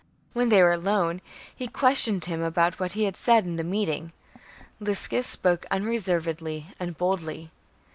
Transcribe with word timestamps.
When 0.33 0.49
they 0.49 0.63
were 0.63 0.71
alone, 0.71 1.21
he 1.55 1.67
questioned 1.67 2.25
him 2.25 2.41
about 2.41 2.79
what 2.79 2.93
he 2.93 3.03
had 3.03 3.15
said 3.15 3.45
in 3.45 3.57
the 3.57 3.63
meeting. 3.63 4.13
Liscus 4.79 5.27
spoke 5.27 5.63
unreservedly 5.69 6.65
and 6.79 6.97
boldly. 6.97 7.51